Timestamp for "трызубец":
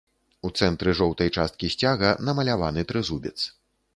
2.93-3.37